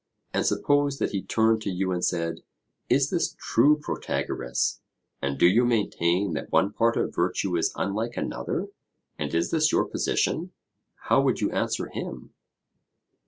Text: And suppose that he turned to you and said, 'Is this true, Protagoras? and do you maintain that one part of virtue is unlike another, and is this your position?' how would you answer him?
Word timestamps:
And 0.33 0.43
suppose 0.47 0.97
that 0.97 1.11
he 1.11 1.21
turned 1.21 1.61
to 1.61 1.69
you 1.69 1.91
and 1.91 2.03
said, 2.03 2.39
'Is 2.89 3.11
this 3.11 3.35
true, 3.39 3.77
Protagoras? 3.77 4.81
and 5.21 5.37
do 5.37 5.45
you 5.45 5.63
maintain 5.63 6.33
that 6.33 6.51
one 6.51 6.73
part 6.73 6.97
of 6.97 7.13
virtue 7.13 7.55
is 7.55 7.71
unlike 7.75 8.17
another, 8.17 8.69
and 9.19 9.31
is 9.35 9.51
this 9.51 9.71
your 9.71 9.85
position?' 9.85 10.53
how 11.03 11.21
would 11.21 11.39
you 11.39 11.51
answer 11.51 11.85
him? 11.89 12.33